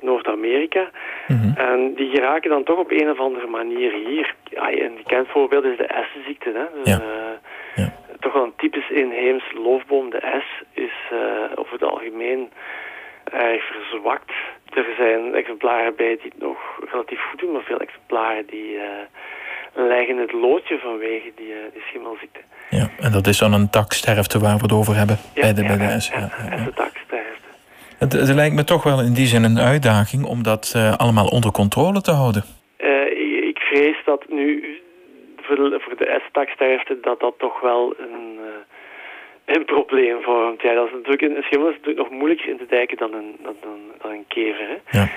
Noord-Amerika. 0.00 0.90
Mm 1.26 1.36
-hmm. 1.36 1.54
En 1.56 1.94
die 1.94 2.10
geraken 2.10 2.50
dan 2.50 2.64
toch 2.64 2.78
op 2.78 2.90
een 2.90 3.10
of 3.10 3.18
andere 3.18 3.46
manier 3.46 3.92
hier. 3.92 4.34
Ja, 4.44 4.72
een 4.72 4.96
bekend 4.96 5.28
voorbeeld 5.28 5.64
is 5.64 5.76
de 5.76 5.86
essenziekte. 5.86 6.50
Hè? 6.54 6.82
Dus, 6.82 6.92
ja. 6.92 7.00
Uh, 7.00 7.06
ja. 7.06 7.40
Toch 8.26 8.34
wel 8.34 8.44
een 8.44 8.62
typisch 8.64 8.90
inheems 8.90 9.44
loofboom. 9.52 10.10
De 10.10 10.40
S 10.46 10.64
is 10.72 10.96
uh, 11.12 11.18
over 11.54 11.72
het 11.72 11.82
algemeen 11.82 12.50
erg 13.24 13.64
verzwakt. 13.64 14.32
Er 14.72 14.94
zijn 14.96 15.34
exemplaren 15.34 15.96
bij 15.96 16.16
die 16.22 16.30
het 16.32 16.40
nog 16.40 16.58
relatief 16.90 17.20
goed 17.30 17.40
doen, 17.40 17.52
maar 17.52 17.62
veel 17.62 17.78
exemplaren 17.78 18.46
die 18.46 18.74
uh, 18.74 18.82
leggen 19.74 20.16
het 20.16 20.32
loodje 20.32 20.78
vanwege 20.78 21.32
die, 21.36 21.54
die 21.72 21.82
schimmelziekte. 21.88 22.40
Ja, 22.70 22.90
en 22.98 23.12
dat 23.12 23.26
is 23.26 23.38
dan 23.38 23.52
een 23.52 23.70
taksterfte 23.70 24.38
waar 24.38 24.56
we 24.56 24.62
het 24.62 24.72
over 24.72 24.94
hebben 24.94 25.16
ja, 25.34 25.40
bij 25.40 25.54
de, 25.54 25.62
ja, 25.62 25.76
bij 25.76 25.86
de 25.86 26.00
S. 26.00 26.08
Ja, 26.08 26.30
ja, 26.50 26.64
de 26.64 26.72
taksterfte. 26.74 27.48
Het, 27.98 28.12
het, 28.12 28.34
lijkt 28.34 28.54
me 28.54 28.64
toch 28.64 28.82
wel 28.82 29.00
in 29.00 29.12
die 29.12 29.26
zin 29.26 29.44
een 29.44 29.58
uitdaging 29.58 30.24
om 30.24 30.42
dat 30.42 30.72
uh, 30.76 30.96
allemaal 30.96 31.26
onder 31.26 31.50
controle 31.50 32.00
te 32.00 32.10
houden. 32.10 32.44
Uh, 32.78 33.48
ik 33.48 33.58
vrees 33.58 33.96
dat 34.04 34.24
nu 34.28 34.75
voor 35.46 35.56
de, 35.56 35.80
voor 35.80 35.96
de 35.96 36.20
S-taksterfte 36.28 36.98
dat 37.00 37.20
dat 37.20 37.34
toch 37.38 37.60
wel 37.60 37.94
een, 37.98 38.38
uh, 38.38 39.54
een 39.54 39.64
probleem 39.64 40.22
vormt. 40.22 40.62
Ja, 40.62 40.74
dat 40.74 40.86
is 40.86 40.92
natuurlijk 40.92 41.22
een, 41.22 41.42
schimmel 41.42 41.68
is 41.68 41.76
natuurlijk 41.76 42.08
nog 42.08 42.18
moeilijker 42.18 42.48
in 42.48 42.58
te 42.58 42.66
dijken 42.66 42.96
dan 42.96 43.12
een, 43.12 43.36
dan, 43.42 43.54
dan, 43.60 44.10
een 44.10 44.24
kever. 44.28 44.68
Hè? 44.68 44.98
Ja. 44.98 45.08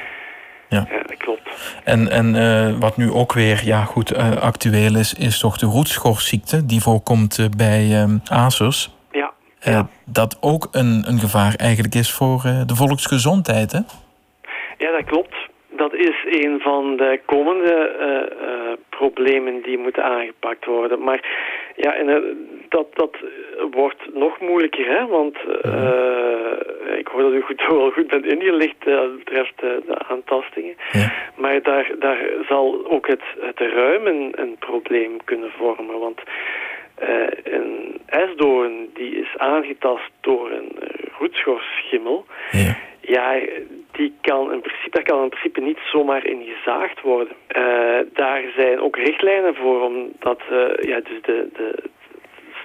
Ja. 0.70 0.86
ja, 0.90 1.04
dat 1.04 1.18
klopt. 1.18 1.80
En, 1.84 2.12
en 2.12 2.36
uh, 2.36 2.80
wat 2.80 2.98
nu 2.98 3.12
ook 3.12 3.34
weer 3.34 3.62
ja, 3.64 3.84
goed, 3.84 4.14
uh, 4.14 4.36
actueel 4.36 4.96
is, 4.96 5.14
is 5.14 5.40
toch 5.40 5.58
de 5.58 5.66
roetschorsziekte. 5.66 6.66
Die 6.66 6.82
voorkomt 6.82 7.38
uh, 7.38 7.46
bij 7.58 8.02
um, 8.02 8.22
azers. 8.32 8.90
Ja. 9.12 9.34
ja. 9.60 9.88
Dat 10.06 10.38
ook 10.42 10.68
een, 10.72 11.04
een 11.08 11.20
gevaar 11.20 11.56
eigenlijk 11.56 11.96
is 11.96 12.12
voor 12.12 12.42
de 12.42 12.76
volksgezondheid, 12.76 13.72
hè? 13.72 13.80
Ja, 14.78 14.92
dat 14.92 15.06
klopt. 15.06 15.49
Dat 15.70 15.94
is 15.94 16.26
een 16.26 16.60
van 16.60 16.98
de 16.98 17.20
komende 17.26 17.92
problemen 18.90 19.62
die 19.62 19.78
moeten 19.78 20.04
aangepakt 20.04 20.66
worden. 20.66 21.04
Maar 21.04 21.22
ja, 21.76 21.94
en, 21.94 22.08
dat, 22.70 22.88
dat 22.94 23.18
wordt 23.72 24.14
nog 24.14 24.40
moeilijker, 24.40 24.86
hè? 24.88 25.08
Want 25.08 25.38
uh, 25.66 26.98
ik 26.98 27.08
hoor 27.08 27.22
dat 27.22 27.34
u 27.34 27.42
goed, 27.42 27.68
wel 27.68 27.92
goed 27.92 28.08
bent 28.08 28.26
ingelicht 28.26 28.84
wat 28.84 29.18
betreft 29.18 29.60
de 29.60 29.98
aantastingen. 30.08 30.76
Ja. 30.92 31.12
Maar 31.36 31.62
daar, 31.62 31.92
daar 32.00 32.20
zal 32.48 32.86
ook 32.90 33.08
het, 33.08 33.24
het 33.40 33.60
ruimen 33.60 34.32
een 34.42 34.56
probleem 34.60 35.24
kunnen 35.24 35.52
vormen. 35.58 36.00
Want 36.00 36.22
een 37.44 38.02
esdoorn 38.06 38.90
die 38.94 39.16
is 39.16 39.38
aangetast 39.38 40.12
door 40.22 40.52
een 40.52 40.72
roetschorsschimmel... 41.18 42.26
Ja. 42.52 42.78
Ja, 43.02 43.36
die 44.00 44.14
kan 44.22 44.54
in 44.56 44.62
principe, 44.62 44.90
daar 44.98 45.04
kan 45.04 45.24
in 45.24 45.30
principe 45.30 45.62
niet 45.62 45.80
zomaar 45.92 46.26
in 46.26 46.42
gezaagd 46.54 47.02
worden. 47.02 47.36
Uh, 47.48 47.64
daar 48.14 48.42
zijn 48.56 48.80
ook 48.80 48.96
richtlijnen 48.96 49.56
voor, 49.56 49.82
omdat 49.82 50.42
uh, 50.52 50.90
ja, 50.92 51.00
dus 51.00 51.22
de, 51.22 51.48
de 51.54 51.90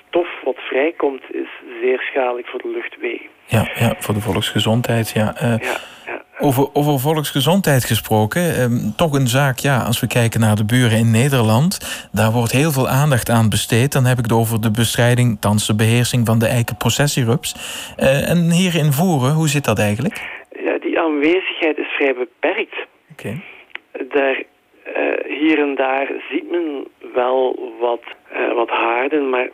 stof 0.09 0.29
wat 0.45 0.57
vrijkomt 0.57 1.23
is 1.31 1.51
zeer 1.81 2.01
schadelijk 2.11 2.47
voor 2.47 2.63
de 2.63 2.69
luchtwegen. 2.69 3.27
Ja, 3.47 3.71
ja 3.75 3.95
voor 3.99 4.15
de 4.15 4.21
volksgezondheid. 4.21 5.11
Ja. 5.11 5.35
Uh, 5.43 5.59
ja, 5.59 5.77
ja. 6.07 6.23
Over, 6.39 6.69
over 6.73 6.99
volksgezondheid 6.99 7.85
gesproken, 7.85 8.61
um, 8.61 8.93
toch 8.97 9.13
een 9.13 9.29
zaak, 9.29 9.59
ja, 9.59 9.79
als 9.79 10.01
we 10.01 10.07
kijken 10.07 10.41
naar 10.41 10.57
de 10.57 10.65
buren 10.65 10.99
in 10.99 11.11
Nederland, 11.11 11.71
daar 12.13 12.33
wordt 12.33 12.53
heel 12.53 12.73
veel 12.73 12.89
aandacht 12.89 13.31
aan 13.31 13.49
besteed. 13.49 13.93
Dan 13.93 14.05
heb 14.05 14.19
ik 14.19 14.25
het 14.25 14.33
over 14.33 14.61
de 14.61 14.71
bestrijding, 14.71 15.37
thans 15.41 15.67
de 15.67 15.75
beheersing 15.75 16.27
van 16.27 16.39
de 16.39 16.47
eikenprocessierups. 16.47 17.55
Uh, 17.99 18.31
en 18.31 18.51
hier 18.51 18.75
in 18.75 18.93
Voeren, 18.93 19.33
hoe 19.33 19.49
zit 19.49 19.65
dat 19.65 19.79
eigenlijk? 19.79 20.43
Aanwezigheid 21.25 21.79
is 21.79 21.87
vrij 21.87 22.15
beperkt. 22.15 22.87
Oké. 23.13 23.41
Okay. 23.93 24.09
Daar, 24.09 24.43
uh, 24.97 25.37
hier 25.39 25.59
en 25.59 25.75
daar 25.75 26.09
ziet 26.31 26.51
men 26.51 26.87
wel 27.15 27.73
wat, 27.81 28.03
wat 28.55 28.69
haarden, 28.69 29.29
maar 29.31 29.49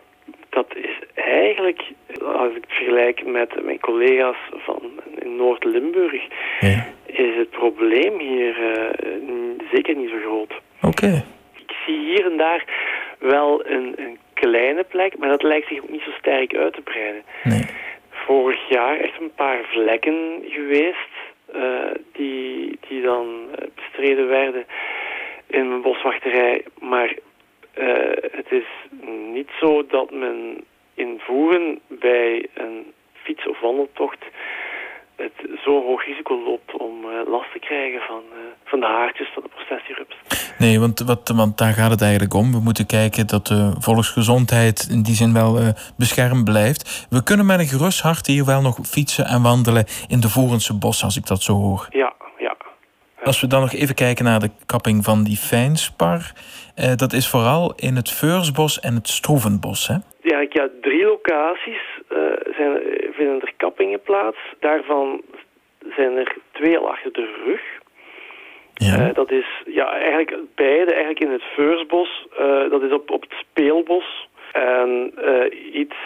dat 0.49 0.67
is 0.75 0.99
eigenlijk, 1.15 1.83
als 2.23 2.49
ik 2.49 2.55
het 2.55 2.73
vergelijk 2.73 3.27
met 3.27 3.65
mijn 3.65 3.81
collega's 3.81 4.37
van 4.53 4.83
in 5.19 5.37
Noord-Limburg, 5.37 6.23
ja. 6.61 6.87
is 7.07 7.37
het 7.37 7.50
probleem 7.50 8.19
hier 8.19 8.59
uh, 8.59 9.19
zeker 9.73 9.97
niet 9.97 10.11
zo 10.11 10.19
groot. 10.25 10.53
Oké. 10.83 10.87
Okay. 10.87 11.25
Ik 11.55 11.75
zie 11.87 11.99
hier 11.99 12.31
en 12.31 12.37
daar 12.37 12.65
wel 13.19 13.67
een, 13.67 13.95
een, 13.97 14.19
kleine 14.35 14.85
plek, 14.85 15.19
maar 15.19 15.29
dat 15.29 15.43
lijkt 15.43 15.69
zich 15.69 15.83
ook 15.83 15.91
niet 15.91 16.03
zo 16.03 16.11
sterk 16.19 16.55
uit 16.55 16.73
te 16.75 16.81
breiden. 16.81 17.23
Nee. 17.45 17.65
Vorig 18.11 18.69
jaar 18.69 19.00
echt 19.00 19.21
een 19.21 19.35
paar 19.35 19.61
vlekken 19.73 20.43
geweest 20.49 21.30
die, 22.12 22.78
die 22.88 23.02
dan 23.02 23.49
bestreden 23.75 24.28
werden 24.28 24.66
in 25.47 25.69
mijn 25.69 25.83
boswachterij, 25.83 26.64
maar 26.80 27.14
uh, 27.78 28.12
het 28.33 28.50
is 28.50 28.66
niet 29.33 29.49
zo 29.61 29.87
dat 29.87 30.11
men 30.11 30.64
in 30.95 31.19
Voeren 31.19 31.80
bij 31.87 32.47
een 32.54 32.92
fiets- 33.12 33.47
of 33.47 33.61
wandeltocht 33.61 34.25
het 35.21 35.61
zo 35.65 35.83
hoog 35.83 36.05
risico 36.05 36.43
loopt 36.45 36.77
om 36.77 37.05
uh, 37.05 37.11
last 37.27 37.53
te 37.53 37.59
krijgen 37.59 38.00
van, 38.00 38.23
uh, 38.33 38.39
van 38.65 38.81
de 38.81 38.87
haartjes 38.87 39.31
van 39.35 39.43
de 39.43 39.49
processierups. 39.49 40.17
Nee, 40.59 40.81
want, 40.81 41.00
wat, 41.00 41.33
want 41.35 41.59
daar 41.59 41.73
gaat 41.73 41.91
het 41.91 42.03
eigenlijk 42.03 42.35
om. 42.35 42.53
We 42.53 42.61
moeten 42.61 42.87
kijken 42.87 43.27
dat 43.27 43.47
de 43.47 43.73
volksgezondheid 43.79 44.89
in 44.91 45.03
die 45.03 45.15
zin 45.15 45.33
wel 45.33 45.61
uh, 45.61 45.69
beschermd 45.97 46.45
blijft. 46.45 47.07
We 47.11 47.23
kunnen 47.23 47.47
met 47.47 47.59
een 47.59 47.67
gerust 47.67 48.00
hart 48.00 48.27
hier 48.27 48.45
wel 48.45 48.62
nog 48.62 48.79
fietsen 48.87 49.25
en 49.25 49.43
wandelen 49.43 49.85
in 50.09 50.21
de 50.21 50.29
Voerense 50.29 50.79
bos, 50.79 51.05
als 51.05 51.17
ik 51.17 51.27
dat 51.27 51.43
zo 51.43 51.53
hoor. 51.53 51.87
Ja, 51.91 52.12
ja. 52.39 52.57
Als 53.25 53.41
we 53.41 53.47
dan 53.47 53.61
nog 53.61 53.73
even 53.73 53.95
kijken 53.95 54.25
naar 54.25 54.41
de 54.41 54.50
kapping 54.67 55.05
van 55.05 55.25
die 55.25 55.37
fijnspar. 55.37 56.33
Uh, 56.77 56.95
dat 56.97 57.12
is 57.12 57.29
vooral 57.29 57.73
in 57.77 57.97
het 57.97 58.11
Veursbos 58.11 58.81
en 58.81 58.95
het 58.95 59.09
Stroevenbos, 59.09 59.87
hè? 59.87 59.95
Ja, 60.23 60.47
ja 60.49 60.69
drie 60.81 61.05
locaties 61.05 61.90
zijn, 62.57 62.81
vinden 63.12 63.40
er 63.40 63.52
kappingen 63.57 64.02
plaats. 64.02 64.38
Daarvan 64.61 65.23
zijn 65.97 66.17
er 66.17 66.37
twee 66.52 66.79
al 66.79 66.90
achter 66.90 67.12
de 67.12 67.43
rug. 67.45 67.61
Ja. 68.75 69.09
Uh, 69.09 69.14
dat 69.14 69.31
is 69.31 69.47
ja, 69.67 69.93
eigenlijk 69.93 70.37
beide 70.55 70.90
eigenlijk 70.90 71.21
in 71.21 71.31
het 71.31 71.43
Veursbos. 71.43 72.26
dat 72.71 72.83
is 72.83 72.93
op, 72.93 73.11
op 73.11 73.23
het 73.23 73.33
Speelbos. 73.33 74.29
En 74.52 75.12
iets 75.73 75.97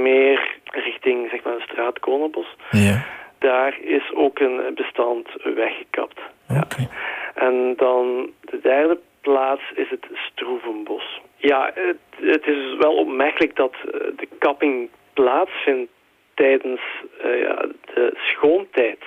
meer 0.00 0.56
richting 0.64 1.30
zeg 1.30 1.42
maar, 1.42 1.52
het 1.52 1.62
straatkonenbos. 1.62 2.56
Ja. 2.70 3.04
Daar 3.38 3.78
is 3.80 4.12
ook 4.14 4.38
een 4.38 4.60
bestand 4.74 5.28
weggekapt. 5.42 6.20
Okay. 6.48 6.64
Ja. 6.78 6.88
En 7.34 7.74
dan 7.76 8.30
de 8.40 8.60
derde 8.62 8.98
plaats 9.20 9.62
is 9.74 9.90
het 9.90 10.06
Stroevenbos. 10.12 11.20
Ja, 11.44 11.70
het, 11.74 11.96
het, 12.20 12.46
is 12.46 12.76
wel 12.78 12.94
opmerkelijk 12.94 13.56
dat 13.56 13.74
de 14.16 14.28
kapping 14.38 14.88
plaatsvindt 15.12 15.90
tijdens 16.34 16.80
ja, 17.22 17.66
de 17.94 18.12
schoontijd. 18.14 18.98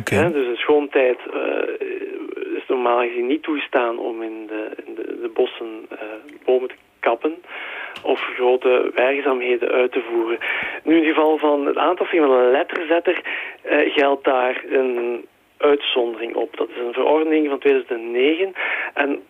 Okay. 0.00 0.32
dus 0.32 0.46
een 0.46 0.56
schoontijd 0.56 1.18
is 2.56 2.66
normaal 2.68 3.00
gezien 3.00 3.26
niet 3.26 3.42
toegestaan 3.42 3.98
om 3.98 4.22
in 4.22 4.46
de, 4.46 4.70
in 4.84 4.94
de, 4.94 5.20
de 5.20 5.30
bossen 5.34 5.88
bomen 6.44 6.68
te 6.68 6.74
kappen 7.00 7.42
of 8.02 8.20
grote 8.20 8.90
werkzaamheden 8.94 9.70
uit 9.70 9.92
te 9.92 10.02
voeren. 10.10 10.38
Nu 10.84 10.96
in 10.96 11.06
het 11.06 11.14
geval 11.14 11.38
van 11.38 11.66
het 11.66 11.76
aantasting 11.76 12.22
van 12.22 12.32
een 12.32 12.50
letterzetter 12.50 13.20
geldt 13.94 14.24
daar 14.24 14.64
een 14.68 15.24
uitzondering 15.58 16.34
op. 16.34 16.56
Dat 16.56 16.68
is 16.68 16.76
een 16.76 16.92
verordening 16.92 17.48
van 17.48 17.58
2009 17.58 18.52
en 18.94 19.22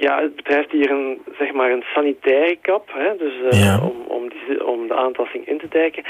ja, 0.00 0.22
het 0.22 0.36
betreft 0.36 0.70
hier 0.70 0.90
een, 0.90 1.22
zeg 1.38 1.52
maar 1.52 1.70
een 1.70 1.84
sanitaire 1.94 2.58
kap, 2.62 2.90
hè, 2.92 3.16
dus 3.16 3.34
uh, 3.52 3.84
om, 3.84 4.00
om, 4.08 4.28
die, 4.28 4.66
om 4.66 4.88
de 4.88 4.94
aantasting 4.94 5.46
in 5.46 5.58
te 5.58 5.68
dijken. 5.68 6.04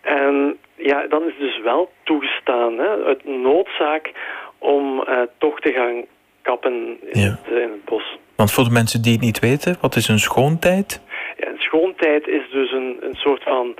En 0.00 0.58
ja, 0.74 1.06
dan 1.06 1.22
is 1.22 1.32
het 1.32 1.38
dus 1.38 1.60
wel 1.60 1.90
toegestaan, 2.02 2.78
hè, 2.78 3.04
uit 3.04 3.24
noodzaak, 3.24 4.12
om 4.58 5.04
uh, 5.08 5.20
toch 5.38 5.60
te 5.60 5.72
gaan 5.72 6.04
kappen 6.42 6.98
in, 7.12 7.20
het, 7.20 7.40
in 7.48 7.70
het 7.70 7.84
bos. 7.84 8.18
Want 8.36 8.52
voor 8.52 8.64
de 8.64 8.70
mensen 8.70 9.02
die 9.02 9.12
het 9.12 9.20
niet 9.20 9.38
weten, 9.38 9.76
wat 9.80 9.96
is 9.96 10.08
een 10.08 10.18
schoontijd? 10.18 11.02
Ja, 11.36 11.48
een 11.48 11.58
schoontijd 11.58 12.26
is 12.28 12.50
dus 12.50 12.72
een, 12.72 12.96
een 13.00 13.14
soort 13.14 13.42
van 13.42 13.74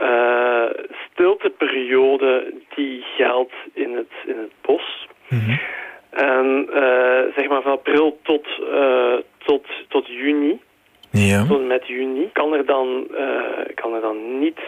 uh, 0.00 0.64
stilteperiode 1.10 2.54
die 2.74 3.04
geldt 3.16 3.54
in 3.72 3.96
het, 3.96 4.12
in 4.26 4.38
het 4.38 4.52
bos. 4.60 5.08
Mm 5.28 5.58
En 6.14 6.68
uh, 6.70 7.34
zeg 7.36 7.48
maar 7.48 7.62
van 7.62 7.72
april 7.72 8.18
tot, 8.22 8.46
uh, 8.60 9.14
tot, 9.38 9.66
tot 9.88 10.06
juni. 10.06 10.60
Ja. 11.10 11.46
Tot 11.46 11.66
met 11.66 11.86
juni 11.86 12.30
kan 12.32 12.54
er 12.54 12.66
dan, 12.66 13.06
kan 13.74 13.94
er 13.94 14.00
dan 14.00 14.38
niet 14.38 14.58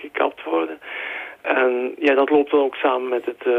gekapt 0.00 0.44
worden. 0.44 0.78
En 1.42 1.94
ja, 1.98 2.14
dat 2.14 2.30
loopt 2.30 2.50
dan 2.50 2.60
ook 2.60 2.74
samen 2.74 3.08
met 3.08 3.24
het, 3.24 3.46
uh, 3.46 3.54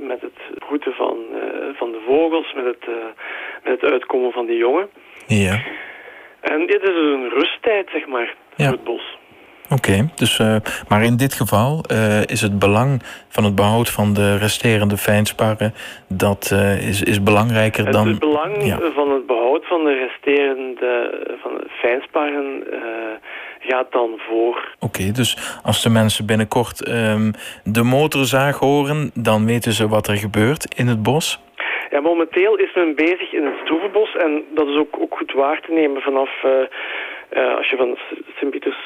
met 0.00 0.20
het 0.20 0.58
broeden 0.58 0.92
van, 0.92 1.16
uh, 1.34 1.40
van 1.74 1.92
de 1.92 2.00
vogels, 2.06 2.52
met 2.52 2.64
het, 2.64 2.88
uh, 2.88 2.94
met 3.64 3.80
het 3.80 3.90
uitkomen 3.90 4.32
van 4.32 4.46
die 4.46 4.56
jongen. 4.56 4.88
Ja. 5.26 5.62
En 6.40 6.66
dit 6.66 6.82
is 6.82 6.88
dus 6.88 7.12
een 7.12 7.28
rusttijd, 7.28 7.88
zeg 7.92 8.06
maar, 8.06 8.34
voor 8.56 8.66
het 8.66 8.84
bos. 8.84 9.17
Oké, 9.70 10.08
dus, 10.14 10.40
maar 10.88 11.02
in 11.02 11.16
dit 11.16 11.34
geval 11.34 11.84
is 12.26 12.40
het 12.40 12.58
belang 12.58 13.02
van 13.28 13.44
het 13.44 13.54
behoud 13.54 13.90
van 13.90 14.12
de 14.12 14.36
resterende 14.36 14.96
fijnsparren... 14.96 15.74
dat 16.08 16.54
is, 16.80 17.02
is 17.02 17.22
belangrijker 17.22 17.90
dan... 17.90 18.08
Het 18.08 18.18
belang 18.18 18.78
van 18.94 19.10
het 19.10 19.26
behoud 19.26 19.66
van 19.66 19.84
de 19.84 19.94
resterende 19.94 21.24
van 21.42 21.54
de 21.54 21.66
fijnsparren 21.68 22.64
gaat 23.58 23.92
dan 23.92 24.10
voor. 24.28 24.74
Oké, 24.78 25.10
dus 25.12 25.58
als 25.62 25.82
de 25.82 25.90
mensen 25.90 26.26
binnenkort 26.26 26.88
um, 26.88 27.32
de 27.64 27.82
motorzaag 27.82 28.58
horen... 28.58 29.10
dan 29.14 29.46
weten 29.46 29.72
ze 29.72 29.88
wat 29.88 30.08
er 30.08 30.16
gebeurt 30.16 30.74
in 30.74 30.86
het 30.86 31.02
bos? 31.02 31.40
Ja, 31.90 32.00
momenteel 32.00 32.56
is 32.56 32.74
men 32.74 32.94
bezig 32.94 33.32
in 33.32 33.44
het 33.44 33.54
Stroevenbos. 33.62 34.16
En 34.16 34.42
dat 34.54 34.66
is 34.66 34.76
ook, 34.76 34.96
ook 35.00 35.16
goed 35.16 35.32
waar 35.32 35.60
te 35.60 35.72
nemen 35.72 36.02
vanaf... 36.02 36.30
Als 37.56 37.70
je 37.70 37.76
van 37.76 37.98
Sint-Pieters 38.36 38.76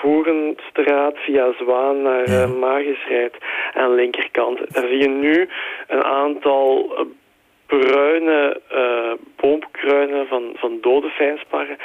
Voerenstraat 0.00 1.16
via 1.16 1.52
Zwaan 1.58 2.02
naar 2.02 2.30
ja. 2.30 2.46
Magis 2.46 3.06
rijdt 3.08 3.36
aan 3.74 3.90
de 3.90 3.94
linkerkant. 3.94 4.58
Daar 4.74 4.86
zie 4.86 4.98
je 4.98 5.08
nu 5.08 5.48
een 5.86 6.04
aantal 6.04 6.92
bruine 7.66 8.60
uh, 8.72 9.12
boomkruinen 9.36 10.26
van, 10.26 10.42
van 10.54 10.78
dode 10.80 11.08
fijnsparren. 11.08 11.76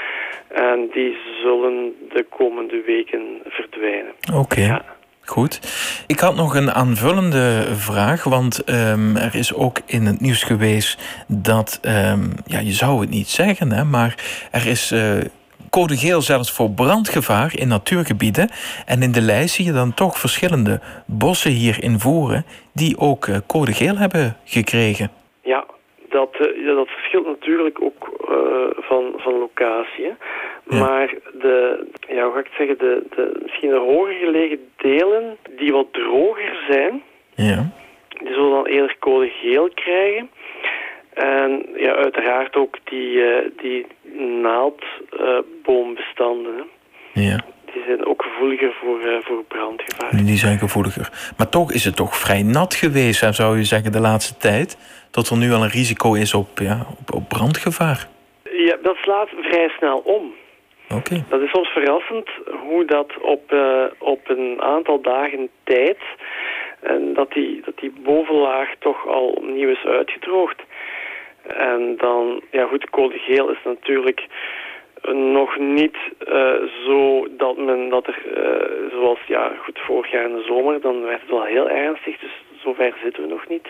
En 0.48 0.90
die 0.94 1.18
zullen 1.42 1.94
de 2.14 2.26
komende 2.30 2.82
weken 2.86 3.42
verdwijnen. 3.46 4.14
Oké. 4.34 4.62
Ja. 4.62 4.86
Goed. 5.26 5.60
Ik 6.08 6.20
had 6.20 6.36
nog 6.36 6.56
een 6.56 6.72
aanvullende 6.72 7.66
vraag, 7.76 8.24
want 8.24 8.70
um, 8.70 9.16
er 9.16 9.36
is 9.36 9.54
ook 9.54 9.80
in 9.86 10.06
het 10.06 10.20
nieuws 10.20 10.44
geweest 10.44 11.24
dat, 11.28 11.80
um, 11.82 12.34
ja, 12.46 12.60
je 12.60 12.72
zou 12.72 13.02
het 13.02 13.10
niet 13.10 13.28
zeggen, 13.28 13.72
hè, 13.72 13.84
maar 13.84 14.16
er 14.52 14.68
is 14.68 14.92
uh, 14.92 15.18
code 15.78 15.98
geel 15.98 16.22
zelfs 16.22 16.52
voor 16.56 16.70
brandgevaar 16.72 17.52
in 17.62 17.68
natuurgebieden. 17.68 18.50
En 18.86 19.02
in 19.02 19.12
de 19.12 19.22
lijst 19.22 19.56
zie 19.56 19.66
je 19.66 19.72
dan 19.72 19.94
toch 19.94 20.18
verschillende 20.18 20.80
bossen 21.08 21.52
hier 21.52 21.78
in 21.84 22.00
Voeren 22.00 22.46
die 22.74 22.98
ook 22.98 23.28
uh, 23.28 23.38
code 23.48 23.74
geel 23.74 23.98
hebben 23.98 24.38
gekregen. 24.46 25.12
Ja, 25.42 25.66
dat, 26.10 26.32
uh, 26.40 26.76
dat 26.76 26.88
verschilt 26.88 27.26
natuurlijk 27.26 27.82
ook 27.82 28.02
uh, 28.30 28.38
van, 28.90 29.04
van 29.18 29.34
locatie. 29.34 30.14
Maar 30.82 31.08
de, 31.44 31.88
ja, 32.08 32.24
hoe 32.24 32.34
ga 32.34 32.40
ik 32.40 32.46
het 32.46 32.58
zeggen, 32.58 32.78
de, 32.78 33.04
de 33.16 33.40
misschien 33.44 33.70
de 33.70 33.86
hoger 33.92 34.14
gelegen 34.14 34.60
delen 34.78 35.38
die 35.58 35.72
wat 35.72 35.94
droger 35.94 36.66
zijn, 36.70 37.04
ja. 37.36 37.72
die 38.08 38.34
zullen 38.34 38.52
dan 38.52 38.66
eerder 38.66 38.96
code 39.00 39.30
geel 39.30 39.70
krijgen. 39.74 40.30
En 41.14 41.66
ja, 41.76 41.96
uiteraard 41.96 42.56
ook 42.56 42.78
die, 42.84 43.12
uh, 43.12 43.38
die 43.62 43.86
naaldboombestanden. 44.42 46.64
Ja. 47.14 47.40
Die 47.74 47.84
zijn 47.86 48.06
ook 48.06 48.24
gevoeliger 48.24 48.74
voor, 48.82 49.00
uh, 49.06 49.18
voor 49.22 49.44
brandgevaar. 49.44 50.26
Die 50.26 50.38
zijn 50.38 50.58
gevoeliger. 50.58 51.32
Maar 51.38 51.50
toch 51.50 51.72
is 51.72 51.86
het 51.86 51.96
toch 51.96 52.18
vrij 52.18 52.44
nat 52.44 52.76
geweest, 52.76 53.36
zou 53.36 53.58
je 53.58 53.64
zeggen, 53.64 53.92
de 53.92 54.00
laatste 54.00 54.38
tijd. 54.38 54.78
Dat 55.12 55.30
er 55.30 55.38
nu 55.38 55.52
al 55.52 55.64
een 55.64 55.70
risico 55.70 56.14
is 56.14 56.34
op, 56.34 56.60
ja, 56.60 56.86
op, 57.00 57.14
op 57.16 57.30
brandgevaar. 57.30 58.08
Ja, 58.52 58.78
dat 58.82 58.96
slaat 58.96 59.30
vrij 59.42 59.70
snel 59.78 59.98
om. 59.98 60.34
Okay. 60.90 61.24
Dat 61.30 61.42
is 61.42 61.50
soms 61.50 61.70
verrassend 61.70 62.30
hoe 62.68 62.86
dat 62.86 63.18
op, 63.22 63.52
uh, 63.52 63.84
op 63.98 64.30
een 64.30 64.62
aantal 64.62 65.02
dagen 65.02 65.50
tijd... 65.64 65.98
en 66.80 67.14
dat 67.14 67.32
die, 67.32 67.62
dat 67.66 67.78
die 67.78 67.94
bovenlaag 68.04 68.70
toch 68.80 69.08
al 69.08 69.28
opnieuw 69.28 69.70
is 69.70 69.86
uitgedroogd. 69.86 70.62
En 71.48 71.96
dan, 71.98 72.42
ja 72.52 72.66
goed, 72.66 72.90
code 72.90 73.18
geel 73.18 73.50
is 73.50 73.64
natuurlijk 73.66 74.28
nog 75.12 75.58
niet 75.58 75.98
uh, 76.28 76.54
zo 76.86 77.28
dat 77.38 77.58
men 77.58 77.90
dat 77.90 78.08
er, 78.08 78.18
uh, 78.26 78.92
zoals 78.92 79.20
ja 79.28 79.52
goed, 79.64 79.80
vorig 79.80 80.12
jaar 80.12 80.30
in 80.30 80.36
de 80.36 80.44
zomer, 80.48 80.82
dan 80.82 81.02
werd 81.02 81.22
het 81.22 81.30
wel 81.30 81.44
heel 81.44 81.70
ernstig. 81.70 82.20
Dus 82.20 82.32
zover 82.64 82.94
zitten 83.04 83.24
we 83.24 83.30
nog 83.30 83.48
niet. 83.48 83.68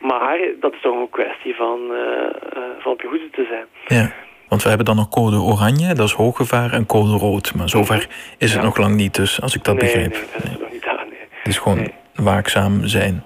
Maar 0.00 0.38
dat 0.60 0.72
is 0.72 0.80
toch 0.80 1.00
een 1.00 1.10
kwestie 1.10 1.54
van, 1.54 1.80
uh, 1.90 2.00
van 2.78 2.92
op 2.92 3.00
je 3.00 3.28
te 3.32 3.46
zijn. 3.48 3.66
Ja. 3.86 4.12
Want 4.48 4.62
we 4.62 4.68
hebben 4.68 4.86
dan 4.86 4.96
nog 4.96 5.08
code 5.08 5.36
oranje, 5.36 5.94
dat 5.94 6.06
is 6.06 6.12
hooggevaar, 6.12 6.72
en 6.72 6.86
code 6.86 7.16
rood. 7.18 7.54
Maar 7.54 7.68
zover 7.68 8.08
is 8.38 8.52
het 8.52 8.62
nog 8.62 8.76
lang 8.76 8.94
niet, 8.94 9.14
dus 9.14 9.40
als 9.40 9.54
ik 9.54 9.64
dat 9.64 9.74
nee, 9.74 9.84
begrijp. 9.84 10.12
Nee, 10.12 10.22
dat 10.32 10.44
is 10.44 10.58
nog 10.58 10.72
niet 10.72 10.86
aan. 10.86 11.08
Nee. 11.08 11.18
Het 11.30 11.48
is 11.48 11.58
gewoon 11.58 11.90
waakzaam 12.14 12.86
zijn. 12.86 13.22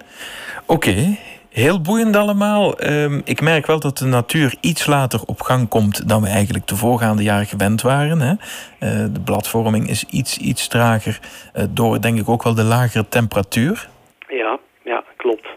Oké, 0.65 1.17
heel 1.59 1.81
boeiend 1.81 2.15
allemaal. 2.15 2.83
Um, 2.83 3.21
ik 3.25 3.41
merk 3.41 3.65
wel 3.65 3.79
dat 3.79 3.97
de 3.97 4.05
natuur 4.05 4.55
iets 4.61 4.85
later 4.85 5.19
op 5.25 5.41
gang 5.41 5.69
komt 5.69 6.09
dan 6.09 6.21
we 6.21 6.27
eigenlijk 6.27 6.67
de 6.67 6.75
voorgaande 6.75 7.23
jaren 7.23 7.45
gewend 7.45 7.81
waren. 7.81 8.19
Hè? 8.19 8.31
Uh, 8.31 9.13
de 9.13 9.21
bladvorming 9.25 9.89
is 9.89 10.03
iets, 10.03 10.37
iets 10.37 10.67
trager 10.67 11.19
uh, 11.55 11.63
door 11.69 12.01
denk 12.01 12.19
ik 12.19 12.29
ook 12.29 12.43
wel 12.43 12.55
de 12.55 12.63
lagere 12.63 13.07
temperatuur. 13.07 13.89
Ja, 14.27 14.59
ja, 14.83 15.03
klopt. 15.15 15.47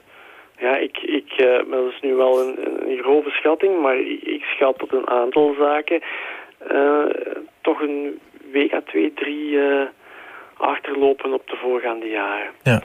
Ja, 0.58 0.76
ik, 0.76 0.98
ik, 0.98 1.32
uh, 1.36 1.70
dat 1.70 1.92
is 1.92 2.00
nu 2.00 2.14
wel 2.14 2.40
een, 2.40 2.58
een 2.88 2.98
grove 3.02 3.30
schatting, 3.30 3.82
maar 3.82 3.96
ik, 3.96 4.22
ik 4.22 4.42
schat 4.42 4.78
dat 4.78 4.92
een 4.92 5.08
aantal 5.08 5.54
zaken 5.58 6.02
toch 7.60 7.80
een 7.80 8.20
week 8.52 8.72
à 8.74 8.80
twee, 8.86 9.12
drie 9.14 9.58
achterlopen 10.56 11.32
op 11.32 11.48
de 11.48 11.56
voorgaande 11.56 12.06
jaren. 12.06 12.50
Ja. 12.62 12.82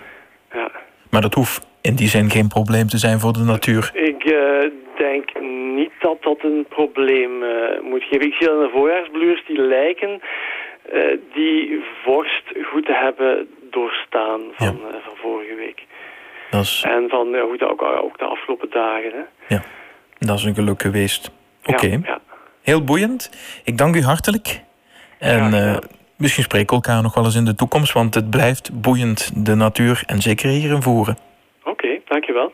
ja. 0.51 0.71
Maar 1.09 1.21
dat 1.21 1.33
hoeft 1.33 1.65
in 1.87 1.95
die 1.95 2.07
zin 2.07 2.29
geen 2.29 2.47
probleem 2.47 2.87
te 2.87 2.97
zijn 2.97 3.19
voor 3.19 3.33
de 3.33 3.43
natuur? 3.53 3.91
Ik 3.93 4.23
denk 4.97 5.25
niet 5.75 5.91
dat 5.99 6.17
dat 6.21 6.37
een 6.43 6.65
probleem 6.69 7.31
moet 7.81 8.03
geven. 8.03 8.27
Ik 8.27 8.33
zie 8.33 8.47
dat 8.47 8.61
de 8.61 8.69
voorjaarsbluurs 8.73 9.43
die 9.47 9.61
lijken 9.61 10.21
die 11.33 11.83
vorst 12.03 12.43
goed 12.71 12.85
te 12.85 12.93
hebben 12.93 13.47
doorstaan 13.71 14.41
van, 14.53 14.79
ja. 14.81 14.99
van 15.03 15.15
vorige 15.15 15.55
week. 15.55 15.85
Is... 16.51 16.83
En 16.87 17.09
van 17.09 17.35
goed, 17.49 17.63
ook, 17.63 17.81
ook 17.81 18.17
de 18.17 18.25
afgelopen 18.25 18.69
dagen. 18.69 19.11
Hè. 19.11 19.55
Ja, 19.55 19.61
dat 20.17 20.37
is 20.37 20.43
een 20.43 20.55
geluk 20.55 20.81
geweest. 20.81 21.31
Oké, 21.65 21.85
okay. 21.85 21.89
ja, 21.89 21.99
ja. 22.03 22.19
heel 22.61 22.83
boeiend. 22.83 23.31
Ik 23.63 23.77
dank 23.77 23.95
u 23.95 24.01
hartelijk. 24.01 24.61
En 25.19 25.51
ja, 25.51 25.79
misschien 26.17 26.43
spreken 26.43 26.67
we 26.67 26.75
elkaar 26.75 27.01
nog 27.01 27.13
wel 27.13 27.23
eens 27.23 27.35
in 27.35 27.45
de 27.45 27.55
toekomst, 27.55 27.93
want 27.93 28.15
het 28.15 28.29
blijft 28.29 28.81
boeiend, 28.81 29.45
de 29.45 29.55
natuur 29.55 30.03
en 30.05 30.21
zeker 30.21 30.49
hier 30.49 30.71
in 30.71 30.81
Voeren. 30.81 31.17
Dankjewel. 32.17 32.51